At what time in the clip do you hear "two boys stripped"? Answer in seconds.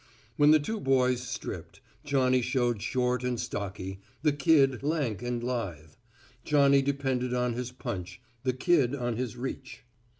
0.59-1.79